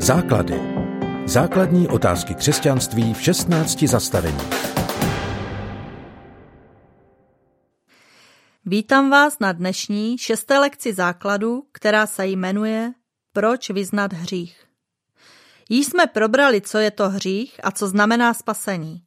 Základy. 0.00 0.60
Základní 1.26 1.88
otázky 1.88 2.34
křesťanství 2.34 3.14
v 3.14 3.22
16 3.22 3.82
zastavení. 3.82 4.38
Vítám 8.64 9.10
vás 9.10 9.38
na 9.38 9.52
dnešní 9.52 10.18
šesté 10.18 10.58
lekci 10.58 10.94
základu, 10.94 11.62
která 11.72 12.06
se 12.06 12.26
jmenuje 12.26 12.92
Proč 13.32 13.70
vyznat 13.70 14.12
hřích. 14.12 14.64
Již 15.68 15.86
jsme 15.86 16.06
probrali, 16.06 16.60
co 16.60 16.78
je 16.78 16.90
to 16.90 17.08
hřích 17.08 17.60
a 17.62 17.70
co 17.70 17.88
znamená 17.88 18.34
spasení. 18.34 19.02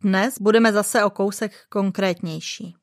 Dnes 0.00 0.34
budeme 0.40 0.72
zase 0.72 1.04
o 1.04 1.10
kousek 1.10 1.52
konkrétnější. 1.68 2.76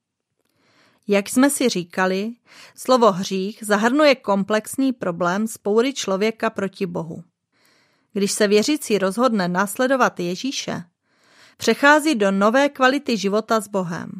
Jak 1.07 1.29
jsme 1.29 1.49
si 1.49 1.69
říkali, 1.69 2.31
slovo 2.75 3.11
hřích 3.11 3.59
zahrnuje 3.61 4.15
komplexní 4.15 4.93
problém 4.93 5.47
spoury 5.47 5.93
člověka 5.93 6.49
proti 6.49 6.85
Bohu. 6.85 7.23
Když 8.13 8.31
se 8.31 8.47
věřící 8.47 8.97
rozhodne 8.97 9.47
následovat 9.47 10.19
Ježíše, 10.19 10.83
přechází 11.57 12.15
do 12.15 12.31
nové 12.31 12.69
kvality 12.69 13.17
života 13.17 13.59
s 13.59 13.67
Bohem. 13.67 14.11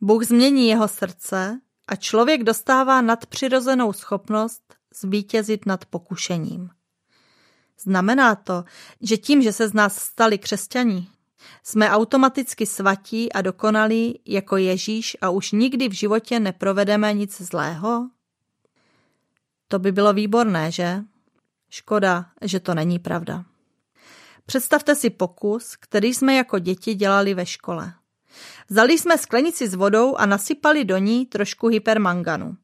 Bůh 0.00 0.24
změní 0.24 0.68
jeho 0.68 0.88
srdce 0.88 1.60
a 1.88 1.96
člověk 1.96 2.44
dostává 2.44 3.00
nadpřirozenou 3.00 3.92
schopnost 3.92 4.74
zvítězit 4.94 5.66
nad 5.66 5.84
pokušením. 5.84 6.70
Znamená 7.80 8.34
to, 8.34 8.64
že 9.00 9.16
tím, 9.16 9.42
že 9.42 9.52
se 9.52 9.68
z 9.68 9.74
nás 9.74 9.96
stali 9.96 10.38
křesťaní, 10.38 11.08
jsme 11.62 11.90
automaticky 11.90 12.66
svatí 12.66 13.32
a 13.32 13.42
dokonalí 13.42 14.20
jako 14.26 14.56
Ježíš 14.56 15.16
a 15.20 15.30
už 15.30 15.52
nikdy 15.52 15.88
v 15.88 15.92
životě 15.92 16.40
neprovedeme 16.40 17.14
nic 17.14 17.40
zlého? 17.40 18.08
To 19.68 19.78
by 19.78 19.92
bylo 19.92 20.12
výborné, 20.12 20.72
že? 20.72 21.04
Škoda, 21.70 22.26
že 22.42 22.60
to 22.60 22.74
není 22.74 22.98
pravda. 22.98 23.44
Představte 24.46 24.94
si 24.94 25.10
pokus, 25.10 25.76
který 25.76 26.14
jsme 26.14 26.34
jako 26.34 26.58
děti 26.58 26.94
dělali 26.94 27.34
ve 27.34 27.46
škole. 27.46 27.92
Vzali 28.68 28.98
jsme 28.98 29.18
sklenici 29.18 29.68
s 29.68 29.74
vodou 29.74 30.16
a 30.16 30.26
nasypali 30.26 30.84
do 30.84 30.98
ní 30.98 31.26
trošku 31.26 31.66
hypermanganu. 31.66 32.56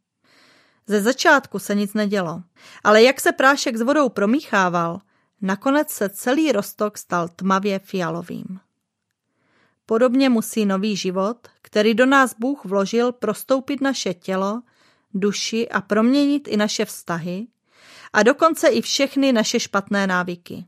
Ze 0.86 1.02
začátku 1.02 1.58
se 1.58 1.74
nic 1.74 1.94
nedělo, 1.94 2.42
ale 2.84 3.02
jak 3.02 3.20
se 3.20 3.32
prášek 3.32 3.76
s 3.76 3.80
vodou 3.80 4.08
promíchával, 4.08 5.00
nakonec 5.40 5.90
se 5.90 6.08
celý 6.08 6.52
rostok 6.52 6.98
stal 6.98 7.28
tmavě 7.28 7.78
fialovým. 7.78 8.60
Podobně 9.86 10.28
musí 10.28 10.66
nový 10.66 10.96
život, 10.96 11.48
který 11.62 11.94
do 11.94 12.06
nás 12.06 12.34
Bůh 12.38 12.64
vložil, 12.64 13.12
prostoupit 13.12 13.80
naše 13.80 14.14
tělo, 14.14 14.62
duši 15.14 15.68
a 15.68 15.80
proměnit 15.80 16.48
i 16.48 16.56
naše 16.56 16.84
vztahy 16.84 17.46
a 18.14 18.22
dokonce 18.22 18.68
i 18.68 18.82
všechny 18.82 19.32
naše 19.32 19.60
špatné 19.60 20.06
návyky. 20.06 20.64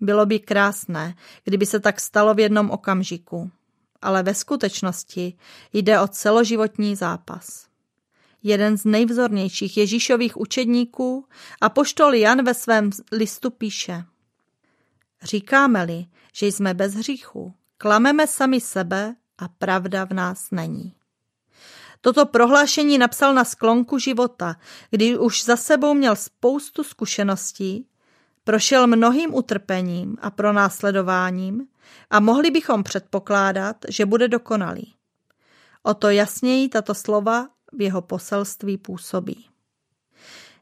Bylo 0.00 0.26
by 0.26 0.38
krásné, 0.38 1.14
kdyby 1.44 1.66
se 1.66 1.80
tak 1.80 2.00
stalo 2.00 2.34
v 2.34 2.40
jednom 2.40 2.70
okamžiku, 2.70 3.50
ale 4.02 4.22
ve 4.22 4.34
skutečnosti 4.34 5.36
jde 5.72 6.00
o 6.00 6.08
celoživotní 6.08 6.96
zápas. 6.96 7.66
Jeden 8.42 8.78
z 8.78 8.84
nejvzornějších 8.84 9.76
Ježíšových 9.76 10.36
učedníků 10.36 11.26
a 11.60 11.68
poštol 11.68 12.14
Jan 12.14 12.44
ve 12.44 12.54
svém 12.54 12.90
listu 13.12 13.50
píše 13.50 14.04
Říkáme-li, 15.22 16.06
že 16.32 16.46
jsme 16.46 16.74
bez 16.74 16.94
hříchu, 16.94 17.54
Klameme 17.78 18.26
sami 18.26 18.60
sebe 18.60 19.16
a 19.38 19.48
pravda 19.48 20.04
v 20.04 20.12
nás 20.12 20.50
není. 20.50 20.99
Toto 22.00 22.26
prohlášení 22.26 22.98
napsal 22.98 23.34
na 23.34 23.44
sklonku 23.44 23.98
života, 23.98 24.56
kdy 24.90 25.18
už 25.18 25.44
za 25.44 25.56
sebou 25.56 25.94
měl 25.94 26.16
spoustu 26.16 26.84
zkušeností, 26.84 27.86
prošel 28.44 28.86
mnohým 28.86 29.34
utrpením 29.34 30.16
a 30.20 30.30
pronásledováním 30.30 31.66
a 32.10 32.20
mohli 32.20 32.50
bychom 32.50 32.82
předpokládat, 32.82 33.76
že 33.88 34.06
bude 34.06 34.28
dokonalý. 34.28 34.94
O 35.82 35.94
to 35.94 36.10
jasněji 36.10 36.68
tato 36.68 36.94
slova 36.94 37.48
v 37.72 37.80
jeho 37.80 38.02
poselství 38.02 38.78
působí. 38.78 39.46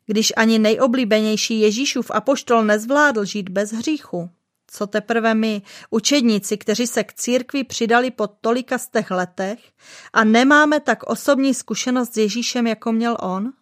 Když 0.07 0.33
ani 0.37 0.59
nejoblíbenější 0.59 1.61
Ježíšův 1.61 2.11
apoštol 2.11 2.65
nezvládl 2.65 3.25
žít 3.25 3.49
bez 3.49 3.73
hříchu, 3.73 4.31
co 4.71 4.87
teprve 4.87 5.35
my, 5.35 5.63
učedníci, 5.91 6.57
kteří 6.57 6.87
se 6.87 7.05
k 7.05 7.13
církvi 7.13 7.65
přidali 7.65 8.11
po 8.11 8.27
tolika 8.27 8.79
stech 8.79 9.11
letech 9.11 9.59
a 10.13 10.25
nemáme 10.25 10.81
tak 10.81 11.03
osobní 11.03 11.55
zkušenost 11.55 12.15
s 12.15 12.17
Ježíšem, 12.17 12.67
jako 12.67 12.93
měl 12.93 13.17
on? 13.21 13.53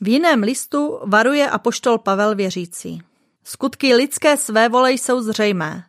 V 0.00 0.08
jiném 0.08 0.42
listu 0.42 0.98
varuje 1.06 1.50
apoštol 1.50 1.98
Pavel 1.98 2.34
věřící. 2.34 3.02
Skutky 3.44 3.94
lidské 3.94 4.36
své 4.36 4.68
vole 4.68 4.92
jsou 4.92 5.22
zřejmé. 5.22 5.84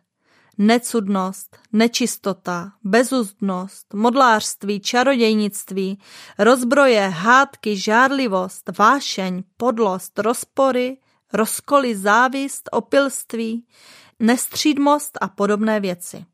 Necudnost, 0.58 1.58
nečistota, 1.72 2.72
bezuzdnost, 2.84 3.94
modlářství, 3.94 4.80
čarodějnictví, 4.80 5.98
rozbroje, 6.38 7.08
hádky, 7.08 7.76
žárlivost, 7.76 8.70
vášeň, 8.78 9.42
podlost, 9.56 10.18
rozpory, 10.18 10.96
rozkoly, 11.34 11.96
závist, 11.96 12.68
opilství, 12.72 13.66
nestřídmost 14.18 15.18
a 15.20 15.28
podobné 15.28 15.80
věci. 15.80 16.24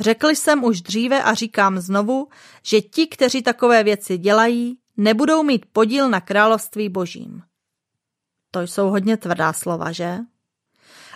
Řekl 0.00 0.28
jsem 0.28 0.64
už 0.64 0.80
dříve 0.80 1.22
a 1.22 1.34
říkám 1.34 1.78
znovu, 1.78 2.28
že 2.62 2.80
ti, 2.80 3.06
kteří 3.06 3.42
takové 3.42 3.84
věci 3.84 4.18
dělají, 4.18 4.78
nebudou 4.96 5.42
mít 5.42 5.66
podíl 5.72 6.08
na 6.10 6.20
království 6.20 6.88
božím. 6.88 7.42
To 8.50 8.60
jsou 8.60 8.90
hodně 8.90 9.16
tvrdá 9.16 9.52
slova, 9.52 9.92
že? 9.92 10.18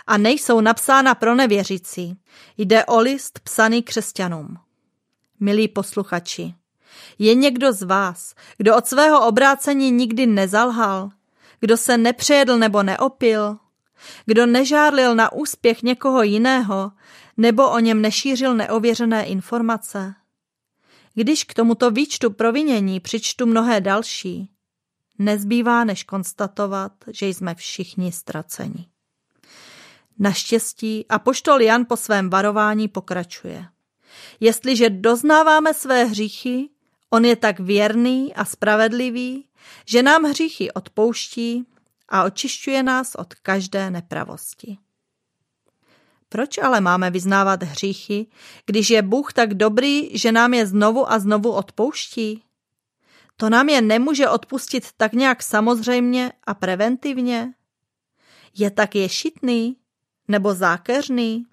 A 0.07 0.17
nejsou 0.17 0.61
napsána 0.61 1.15
pro 1.15 1.35
nevěřící. 1.35 2.17
Jde 2.57 2.85
o 2.85 2.99
list 2.99 3.39
psaný 3.39 3.83
křesťanům. 3.83 4.57
Milí 5.39 5.67
posluchači, 5.67 6.53
je 7.19 7.35
někdo 7.35 7.73
z 7.73 7.83
vás, 7.83 8.33
kdo 8.57 8.77
od 8.77 8.87
svého 8.87 9.27
obrácení 9.27 9.91
nikdy 9.91 10.25
nezalhal, 10.25 11.09
kdo 11.63 11.77
se 11.77 11.97
nepřejedl 11.97 12.57
nebo 12.57 12.83
neopil, 12.83 13.57
kdo 14.25 14.45
nežárlil 14.45 15.15
na 15.15 15.31
úspěch 15.31 15.83
někoho 15.83 16.23
jiného 16.23 16.91
nebo 17.37 17.69
o 17.69 17.79
něm 17.79 18.01
nešířil 18.01 18.55
neověřené 18.55 19.25
informace. 19.25 20.13
Když 21.13 21.43
k 21.43 21.53
tomuto 21.53 21.91
výčtu 21.91 22.29
provinění 22.29 22.99
přičtu 22.99 23.45
mnohé 23.45 23.81
další, 23.81 24.49
nezbývá 25.19 25.83
než 25.83 26.03
konstatovat, 26.03 26.91
že 27.07 27.27
jsme 27.27 27.55
všichni 27.55 28.11
ztraceni. 28.11 28.87
Naštěstí 30.19 31.05
a 31.09 31.19
poštol 31.19 31.61
Jan 31.61 31.85
po 31.85 31.97
svém 31.97 32.29
varování 32.29 32.87
pokračuje. 32.87 33.65
Jestliže 34.39 34.89
doznáváme 34.89 35.73
své 35.73 36.03
hříchy, 36.03 36.69
on 37.09 37.25
je 37.25 37.35
tak 37.35 37.59
věrný 37.59 38.33
a 38.35 38.45
spravedlivý, 38.45 39.45
že 39.85 40.03
nám 40.03 40.23
hříchy 40.23 40.71
odpouští 40.71 41.65
a 42.09 42.23
očišťuje 42.23 42.83
nás 42.83 43.15
od 43.15 43.33
každé 43.33 43.89
nepravosti. 43.89 44.77
Proč 46.29 46.57
ale 46.57 46.81
máme 46.81 47.11
vyznávat 47.11 47.63
hříchy, 47.63 48.27
když 48.65 48.89
je 48.89 49.01
Bůh 49.01 49.33
tak 49.33 49.53
dobrý, 49.53 50.17
že 50.17 50.31
nám 50.31 50.53
je 50.53 50.67
znovu 50.67 51.11
a 51.11 51.19
znovu 51.19 51.51
odpouští? 51.51 52.43
To 53.37 53.49
nám 53.49 53.69
je 53.69 53.81
nemůže 53.81 54.29
odpustit 54.29 54.87
tak 54.97 55.13
nějak 55.13 55.43
samozřejmě 55.43 56.31
a 56.43 56.53
preventivně? 56.53 57.53
Je 58.57 58.71
tak 58.71 58.95
ješitný 58.95 59.77
nebo 60.27 60.53
zákeřný? 60.53 61.45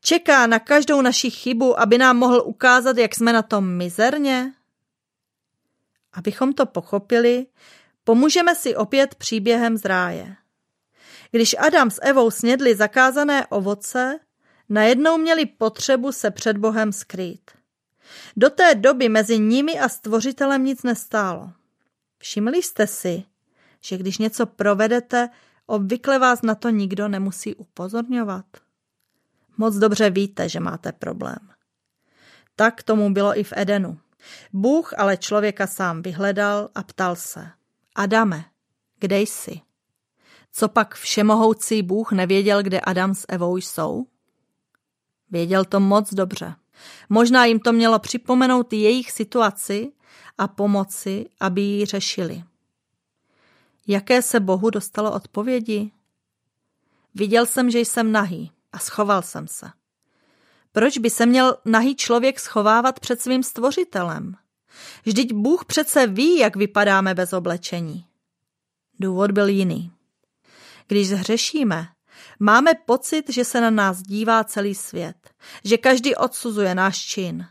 Čeká 0.00 0.46
na 0.46 0.58
každou 0.58 1.00
naši 1.00 1.30
chybu, 1.30 1.80
aby 1.80 1.98
nám 1.98 2.16
mohl 2.16 2.42
ukázat, 2.46 2.98
jak 2.98 3.14
jsme 3.14 3.32
na 3.32 3.42
tom 3.42 3.76
mizerně? 3.76 4.52
Abychom 6.12 6.52
to 6.52 6.66
pochopili, 6.66 7.46
pomůžeme 8.04 8.54
si 8.54 8.76
opět 8.76 9.14
příběhem 9.14 9.76
z 9.76 9.84
ráje. 9.84 10.36
Když 11.30 11.56
Adam 11.58 11.90
s 11.90 12.00
Evou 12.02 12.30
snědli 12.30 12.76
zakázané 12.76 13.46
ovoce, 13.46 14.18
najednou 14.68 15.18
měli 15.18 15.46
potřebu 15.46 16.12
se 16.12 16.30
před 16.30 16.56
Bohem 16.56 16.92
skrýt. 16.92 17.50
Do 18.36 18.50
té 18.50 18.74
doby 18.74 19.08
mezi 19.08 19.38
nimi 19.38 19.78
a 19.78 19.88
stvořitelem 19.88 20.64
nic 20.64 20.82
nestálo. 20.82 21.52
Všimli 22.18 22.62
jste 22.62 22.86
si, 22.86 23.24
že 23.80 23.96
když 23.98 24.18
něco 24.18 24.46
provedete, 24.46 25.28
obvykle 25.66 26.18
vás 26.18 26.42
na 26.42 26.54
to 26.54 26.70
nikdo 26.70 27.08
nemusí 27.08 27.54
upozorňovat. 27.54 28.44
Moc 29.56 29.76
dobře 29.76 30.10
víte, 30.10 30.48
že 30.48 30.60
máte 30.60 30.92
problém. 30.92 31.38
Tak 32.56 32.82
tomu 32.82 33.12
bylo 33.12 33.38
i 33.38 33.44
v 33.44 33.52
Edenu. 33.56 33.98
Bůh 34.52 34.98
ale 34.98 35.16
člověka 35.16 35.66
sám 35.66 36.02
vyhledal 36.02 36.68
a 36.74 36.82
ptal 36.82 37.16
se. 37.16 37.50
Adame, 37.94 38.44
kde 38.98 39.20
jsi? 39.20 39.60
Co 40.52 40.68
pak 40.68 40.94
všemohoucí 40.94 41.82
Bůh 41.82 42.12
nevěděl, 42.12 42.62
kde 42.62 42.80
Adam 42.80 43.14
s 43.14 43.26
Evou 43.28 43.56
jsou? 43.56 44.06
Věděl 45.30 45.64
to 45.64 45.80
moc 45.80 46.14
dobře. 46.14 46.54
Možná 47.08 47.44
jim 47.44 47.60
to 47.60 47.72
mělo 47.72 47.98
připomenout 47.98 48.72
jejich 48.72 49.10
situaci 49.10 49.92
a 50.38 50.48
pomoci, 50.48 51.26
aby 51.40 51.60
ji 51.60 51.86
řešili. 51.86 52.44
Jaké 53.86 54.22
se 54.22 54.40
Bohu 54.40 54.70
dostalo 54.70 55.12
odpovědi? 55.12 55.92
Viděl 57.14 57.46
jsem, 57.46 57.70
že 57.70 57.78
jsem 57.78 58.12
nahý 58.12 58.52
a 58.72 58.78
schoval 58.78 59.22
jsem 59.22 59.48
se. 59.48 59.70
Proč 60.72 60.98
by 60.98 61.10
se 61.10 61.26
měl 61.26 61.56
nahý 61.64 61.96
člověk 61.96 62.40
schovávat 62.40 63.00
před 63.00 63.20
svým 63.20 63.42
stvořitelem? 63.42 64.36
Vždyť 65.04 65.32
Bůh 65.32 65.64
přece 65.64 66.06
ví, 66.06 66.38
jak 66.38 66.56
vypadáme 66.56 67.14
bez 67.14 67.32
oblečení. 67.32 68.06
Důvod 69.00 69.30
byl 69.30 69.48
jiný. 69.48 69.92
Když 70.88 71.08
zhřešíme, 71.08 71.88
máme 72.40 72.70
pocit, 72.86 73.30
že 73.30 73.44
se 73.44 73.60
na 73.60 73.70
nás 73.70 74.02
dívá 74.02 74.44
celý 74.44 74.74
svět, 74.74 75.30
že 75.64 75.78
každý 75.78 76.14
odsuzuje 76.14 76.74
náš 76.74 76.98
čin. 76.98 77.46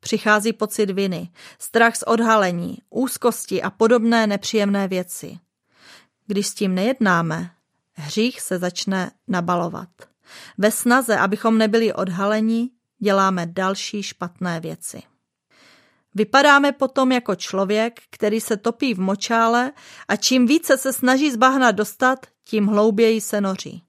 Přichází 0.00 0.52
pocit 0.52 0.90
viny, 0.90 1.32
strach 1.58 1.96
z 1.96 2.02
odhalení, 2.02 2.78
úzkosti 2.90 3.62
a 3.62 3.70
podobné 3.70 4.26
nepříjemné 4.26 4.88
věci. 4.88 5.38
Když 6.26 6.46
s 6.46 6.54
tím 6.54 6.74
nejednáme, 6.74 7.50
hřích 7.92 8.40
se 8.40 8.58
začne 8.58 9.10
nabalovat. 9.28 9.88
Ve 10.58 10.70
snaze, 10.70 11.18
abychom 11.18 11.58
nebyli 11.58 11.92
odhaleni, 11.92 12.70
děláme 12.98 13.46
další 13.46 14.02
špatné 14.02 14.60
věci. 14.60 15.02
Vypadáme 16.14 16.72
potom 16.72 17.12
jako 17.12 17.34
člověk, 17.34 18.00
který 18.10 18.40
se 18.40 18.56
topí 18.56 18.94
v 18.94 19.00
močále 19.00 19.72
a 20.08 20.16
čím 20.16 20.46
více 20.46 20.78
se 20.78 20.92
snaží 20.92 21.30
z 21.30 21.36
bahna 21.36 21.70
dostat, 21.70 22.26
tím 22.44 22.66
hlouběji 22.66 23.20
se 23.20 23.40
noří. 23.40 23.82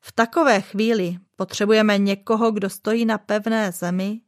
V 0.00 0.12
takové 0.12 0.60
chvíli 0.60 1.18
potřebujeme 1.36 1.98
někoho, 1.98 2.50
kdo 2.50 2.70
stojí 2.70 3.04
na 3.04 3.18
pevné 3.18 3.72
zemi 3.72 4.20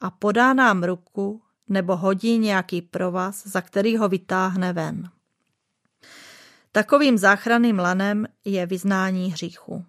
a 0.00 0.10
podá 0.10 0.52
nám 0.52 0.84
ruku 0.84 1.42
nebo 1.68 1.96
hodí 1.96 2.38
nějaký 2.38 2.82
provaz, 2.82 3.46
za 3.46 3.60
který 3.60 3.96
ho 3.96 4.08
vytáhne 4.08 4.72
ven. 4.72 5.10
Takovým 6.72 7.18
záchranným 7.18 7.78
lanem 7.78 8.26
je 8.44 8.66
vyznání 8.66 9.32
hříchu. 9.32 9.84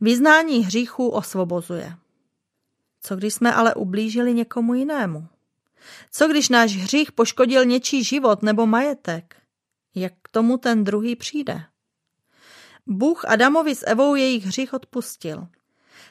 Vyznání 0.00 0.64
hříchu 0.64 1.08
osvobozuje. 1.08 1.96
Co 3.00 3.16
když 3.16 3.34
jsme 3.34 3.54
ale 3.54 3.74
ublížili 3.74 4.34
někomu 4.34 4.74
jinému? 4.74 5.26
Co 6.10 6.28
když 6.28 6.48
náš 6.48 6.76
hřích 6.76 7.12
poškodil 7.12 7.64
něčí 7.64 8.04
život 8.04 8.42
nebo 8.42 8.66
majetek? 8.66 9.36
Jak 9.94 10.12
k 10.22 10.28
tomu 10.28 10.56
ten 10.56 10.84
druhý 10.84 11.16
přijde? 11.16 11.64
Bůh 12.86 13.24
Adamovi 13.24 13.74
s 13.74 13.86
Evou 13.86 14.14
jejich 14.14 14.44
hřích 14.44 14.74
odpustil. 14.74 15.48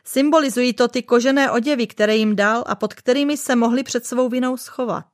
Symbolizují 0.04 0.74
to 0.74 0.88
ty 0.88 1.04
kožené 1.04 1.52
oděvy, 1.52 1.88
které 1.88 2.16
jim 2.16 2.36
dal 2.36 2.64
a 2.68 2.76
pod 2.76 2.94
kterými 2.94 3.38
se 3.38 3.56
mohli 3.56 3.84
před 3.84 4.06
svou 4.06 4.30
vinou 4.30 4.58
schovat. 4.58 5.06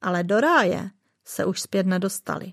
Ale 0.00 0.24
do 0.24 0.40
ráje 0.40 0.90
se 1.24 1.44
už 1.44 1.60
zpět 1.60 1.86
nedostali. 1.86 2.52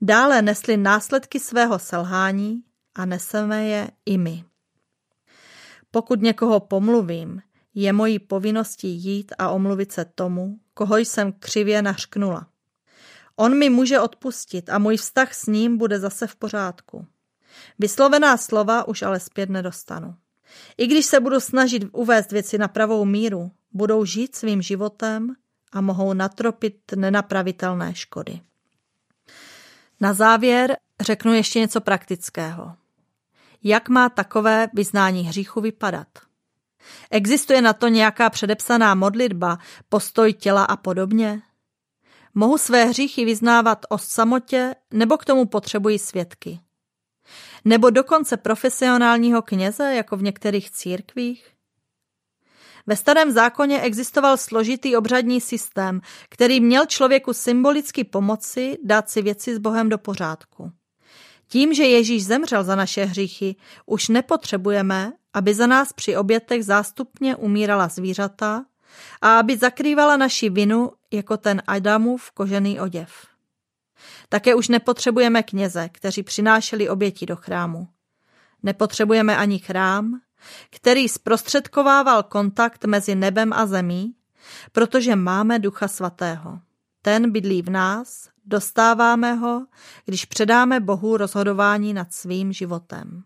Dále 0.00 0.42
nesli 0.42 0.76
následky 0.76 1.40
svého 1.40 1.78
selhání 1.78 2.62
a 2.94 3.04
neseme 3.04 3.64
je 3.64 3.90
i 4.06 4.18
my. 4.18 4.44
Pokud 5.94 6.22
někoho 6.22 6.60
pomluvím, 6.60 7.42
je 7.74 7.92
mojí 7.92 8.18
povinností 8.18 8.88
jít 8.88 9.32
a 9.38 9.50
omluvit 9.50 9.92
se 9.92 10.04
tomu, 10.04 10.58
koho 10.74 10.96
jsem 10.96 11.32
křivě 11.32 11.82
nařknula. 11.82 12.46
On 13.36 13.58
mi 13.58 13.70
může 13.70 14.00
odpustit 14.00 14.70
a 14.70 14.78
můj 14.78 14.96
vztah 14.96 15.34
s 15.34 15.46
ním 15.46 15.78
bude 15.78 15.98
zase 15.98 16.26
v 16.26 16.36
pořádku. 16.36 17.06
Vyslovená 17.78 18.36
slova 18.36 18.88
už 18.88 19.02
ale 19.02 19.20
zpět 19.20 19.50
nedostanu. 19.50 20.14
I 20.76 20.86
když 20.86 21.06
se 21.06 21.20
budu 21.20 21.40
snažit 21.40 21.84
uvést 21.92 22.32
věci 22.32 22.58
na 22.58 22.68
pravou 22.68 23.04
míru, 23.04 23.50
budou 23.72 24.04
žít 24.04 24.36
svým 24.36 24.62
životem 24.62 25.34
a 25.72 25.80
mohou 25.80 26.12
natropit 26.12 26.76
nenapravitelné 26.96 27.94
škody. 27.94 28.40
Na 30.00 30.14
závěr 30.14 30.76
řeknu 31.00 31.32
ještě 31.32 31.58
něco 31.58 31.80
praktického. 31.80 32.76
Jak 33.64 33.88
má 33.88 34.08
takové 34.08 34.68
vyznání 34.72 35.22
hříchu 35.22 35.60
vypadat? 35.60 36.08
Existuje 37.10 37.62
na 37.62 37.72
to 37.72 37.88
nějaká 37.88 38.30
předepsaná 38.30 38.94
modlitba, 38.94 39.58
postoj 39.88 40.32
těla 40.32 40.64
a 40.64 40.76
podobně? 40.76 41.42
Mohu 42.34 42.58
své 42.58 42.84
hříchy 42.84 43.24
vyznávat 43.24 43.86
o 43.88 43.98
samotě 43.98 44.74
nebo 44.90 45.16
k 45.16 45.24
tomu 45.24 45.46
potřebuji 45.46 45.98
svědky? 45.98 46.60
Nebo 47.64 47.90
dokonce 47.90 48.36
profesionálního 48.36 49.42
kněze, 49.42 49.94
jako 49.94 50.16
v 50.16 50.22
některých 50.22 50.70
církvích? 50.70 51.50
Ve 52.86 52.96
starém 52.96 53.32
zákoně 53.32 53.80
existoval 53.80 54.36
složitý 54.36 54.96
obřadní 54.96 55.40
systém, 55.40 56.00
který 56.28 56.60
měl 56.60 56.86
člověku 56.86 57.32
symbolicky 57.32 58.04
pomoci 58.04 58.78
dát 58.84 59.10
si 59.10 59.22
věci 59.22 59.54
s 59.54 59.58
Bohem 59.58 59.88
do 59.88 59.98
pořádku. 59.98 60.72
Tím, 61.48 61.74
že 61.74 61.84
Ježíš 61.84 62.24
zemřel 62.24 62.64
za 62.64 62.76
naše 62.76 63.04
hříchy, 63.04 63.56
už 63.86 64.08
nepotřebujeme, 64.08 65.12
aby 65.34 65.54
za 65.54 65.66
nás 65.66 65.92
při 65.92 66.16
obětech 66.16 66.64
zástupně 66.64 67.36
umírala 67.36 67.88
zvířata 67.88 68.64
a 69.22 69.38
aby 69.38 69.56
zakrývala 69.56 70.16
naši 70.16 70.50
vinu 70.50 70.92
jako 71.12 71.36
ten 71.36 71.62
Adamův 71.66 72.30
kožený 72.30 72.80
oděv. 72.80 73.26
Také 74.28 74.54
už 74.54 74.68
nepotřebujeme 74.68 75.42
kněze, 75.42 75.88
kteří 75.88 76.22
přinášeli 76.22 76.88
oběti 76.88 77.26
do 77.26 77.36
chrámu. 77.36 77.88
Nepotřebujeme 78.62 79.36
ani 79.36 79.58
chrám, 79.58 80.20
který 80.70 81.08
zprostředkovával 81.08 82.22
kontakt 82.22 82.84
mezi 82.84 83.14
nebem 83.14 83.52
a 83.52 83.66
zemí, 83.66 84.14
protože 84.72 85.16
máme 85.16 85.58
Ducha 85.58 85.88
Svatého. 85.88 86.58
Ten 87.02 87.32
bydlí 87.32 87.62
v 87.62 87.70
nás, 87.70 88.28
dostáváme 88.44 89.34
ho, 89.34 89.66
když 90.04 90.24
předáme 90.24 90.80
Bohu 90.80 91.16
rozhodování 91.16 91.94
nad 91.94 92.12
svým 92.12 92.52
životem. 92.52 93.24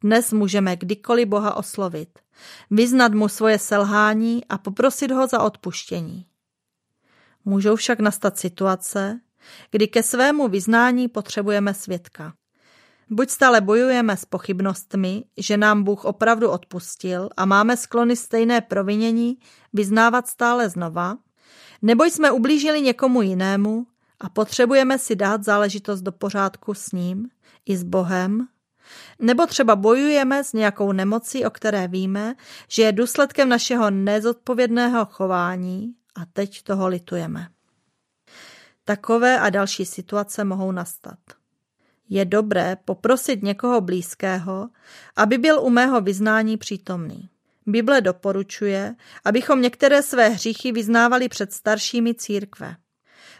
Dnes 0.00 0.32
můžeme 0.32 0.76
kdykoliv 0.76 1.28
Boha 1.28 1.54
oslovit, 1.54 2.18
vyznat 2.70 3.14
mu 3.14 3.28
svoje 3.28 3.58
selhání 3.58 4.44
a 4.44 4.58
poprosit 4.58 5.10
ho 5.10 5.26
za 5.26 5.42
odpuštění. 5.42 6.26
Můžou 7.44 7.76
však 7.76 8.00
nastat 8.00 8.38
situace, 8.38 9.20
kdy 9.70 9.88
ke 9.88 10.02
svému 10.02 10.48
vyznání 10.48 11.08
potřebujeme 11.08 11.74
svědka. 11.74 12.32
Buď 13.10 13.30
stále 13.30 13.60
bojujeme 13.60 14.16
s 14.16 14.24
pochybnostmi, 14.24 15.24
že 15.36 15.56
nám 15.56 15.82
Bůh 15.82 16.04
opravdu 16.04 16.50
odpustil 16.50 17.28
a 17.36 17.44
máme 17.44 17.76
sklony 17.76 18.16
stejné 18.16 18.60
provinění 18.60 19.38
vyznávat 19.72 20.28
stále 20.28 20.68
znova, 20.68 21.16
nebo 21.82 22.04
jsme 22.04 22.30
ublížili 22.30 22.80
někomu 22.80 23.22
jinému 23.22 23.86
a 24.20 24.28
potřebujeme 24.28 24.98
si 24.98 25.16
dát 25.16 25.44
záležitost 25.44 26.00
do 26.00 26.12
pořádku 26.12 26.74
s 26.74 26.92
ním 26.92 27.28
i 27.66 27.76
s 27.76 27.82
Bohem, 27.82 28.48
nebo 29.18 29.46
třeba 29.46 29.76
bojujeme 29.76 30.44
s 30.44 30.52
nějakou 30.52 30.92
nemocí, 30.92 31.44
o 31.44 31.50
které 31.50 31.88
víme, 31.88 32.34
že 32.68 32.82
je 32.82 32.92
důsledkem 32.92 33.48
našeho 33.48 33.90
nezodpovědného 33.90 35.04
chování 35.04 35.94
a 36.14 36.20
teď 36.32 36.62
toho 36.62 36.88
litujeme. 36.88 37.48
Takové 38.84 39.40
a 39.40 39.50
další 39.50 39.84
situace 39.84 40.44
mohou 40.44 40.72
nastat. 40.72 41.18
Je 42.08 42.24
dobré 42.24 42.76
poprosit 42.84 43.42
někoho 43.42 43.80
blízkého, 43.80 44.68
aby 45.16 45.38
byl 45.38 45.60
u 45.60 45.70
mého 45.70 46.00
vyznání 46.00 46.56
přítomný. 46.56 47.28
Bible 47.66 48.00
doporučuje, 48.00 48.94
abychom 49.24 49.62
některé 49.62 50.02
své 50.02 50.28
hříchy 50.28 50.72
vyznávali 50.72 51.28
před 51.28 51.52
staršími 51.52 52.14
církve. 52.14 52.76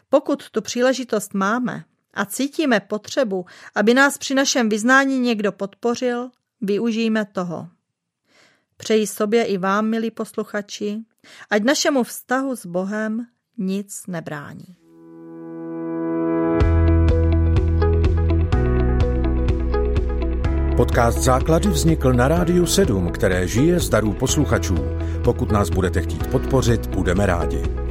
Pokud 0.08 0.50
tu 0.50 0.62
příležitost 0.62 1.34
máme 1.34 1.84
a 2.14 2.24
cítíme 2.24 2.80
potřebu, 2.80 3.46
aby 3.74 3.94
nás 3.94 4.18
při 4.18 4.34
našem 4.34 4.68
vyznání 4.68 5.18
někdo 5.18 5.52
podpořil, 5.52 6.30
využijme 6.60 7.24
toho. 7.24 7.68
Přeji 8.76 9.06
sobě 9.06 9.44
i 9.44 9.58
vám, 9.58 9.86
milí 9.86 10.10
posluchači, 10.10 10.98
ať 11.50 11.62
našemu 11.62 12.02
vztahu 12.02 12.56
s 12.56 12.66
Bohem 12.66 13.26
nic 13.58 14.02
nebrání. 14.06 14.76
Podcast 20.76 21.18
Základy 21.18 21.68
vznikl 21.68 22.12
na 22.12 22.28
Rádiu 22.28 22.66
7, 22.66 23.10
které 23.12 23.48
žije 23.48 23.80
z 23.80 23.88
darů 23.88 24.12
posluchačů. 24.12 24.76
Pokud 25.24 25.52
nás 25.52 25.70
budete 25.70 26.02
chtít 26.02 26.26
podpořit, 26.26 26.86
budeme 26.86 27.26
rádi. 27.26 27.87